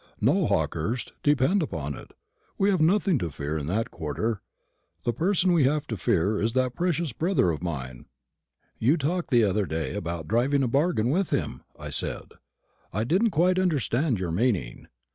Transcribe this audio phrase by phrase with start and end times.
[0.19, 2.15] No, Hawkehurst, depend upon it,
[2.57, 4.41] we've nothing to fear in that quarter.
[5.03, 8.07] The person we have to fear is that precious brother of mine."
[8.79, 12.31] "You talked the other day about driving a bargain with him," I said;
[12.91, 14.87] "I didn't quite understand your meaning.